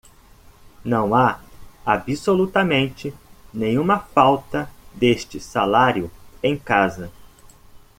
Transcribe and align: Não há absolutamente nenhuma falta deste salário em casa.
Não 0.83 1.13
há 1.13 1.39
absolutamente 1.85 3.13
nenhuma 3.53 3.99
falta 3.99 4.67
deste 4.95 5.39
salário 5.39 6.09
em 6.41 6.57
casa. 6.57 7.11